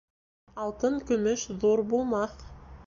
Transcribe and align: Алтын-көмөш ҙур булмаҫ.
Алтын-көмөш 0.63 1.45
ҙур 1.65 1.87
булмаҫ. 1.95 2.45